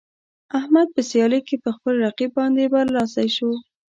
احمد 0.59 0.87
په 0.95 1.01
سیالۍ 1.09 1.41
کې 1.47 1.55
په 1.63 1.69
خپل 1.75 1.93
رقیب 2.05 2.31
باندې 2.39 2.71
برلاسی 2.75 3.27
شو. 3.35 3.49